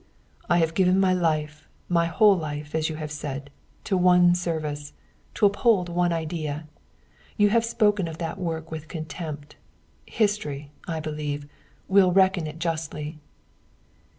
"I 0.49 0.57
have 0.57 0.73
given 0.73 0.99
my 0.99 1.13
life, 1.13 1.67
my 1.87 2.07
whole 2.07 2.35
life, 2.35 2.73
as 2.73 2.89
you 2.89 2.95
have 2.95 3.11
said, 3.11 3.51
to 3.83 3.95
one 3.95 4.33
service 4.33 4.93
to 5.35 5.45
uphold 5.45 5.89
one 5.89 6.11
idea. 6.11 6.65
You 7.37 7.49
have 7.49 7.63
spoken 7.63 8.07
of 8.07 8.17
that 8.17 8.39
work 8.39 8.71
with 8.71 8.87
contempt. 8.87 9.57
History, 10.07 10.71
I 10.87 10.99
believe, 11.01 11.45
will 11.87 12.11
reckon 12.11 12.47
it 12.47 12.57
justly." 12.57 13.19